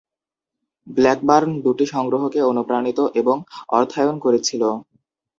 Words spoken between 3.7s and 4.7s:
অর্থায়ন করেছিল।